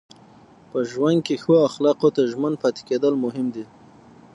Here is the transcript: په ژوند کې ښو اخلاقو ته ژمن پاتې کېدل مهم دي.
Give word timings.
په 0.69 0.79
ژوند 0.91 1.19
کې 1.25 1.35
ښو 1.43 1.53
اخلاقو 1.69 2.09
ته 2.15 2.21
ژمن 2.31 2.53
پاتې 2.61 2.81
کېدل 2.89 3.13
مهم 3.25 3.47
دي. 3.55 3.65